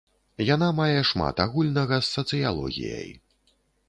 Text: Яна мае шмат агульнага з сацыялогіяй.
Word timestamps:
Яна 0.45 0.69
мае 0.77 1.01
шмат 1.09 1.41
агульнага 1.45 1.99
з 2.07 2.09
сацыялогіяй. 2.15 3.13